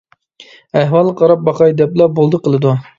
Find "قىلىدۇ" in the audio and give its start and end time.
2.49-2.79